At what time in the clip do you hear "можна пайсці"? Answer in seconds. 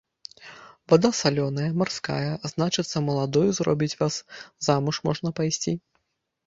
5.11-5.81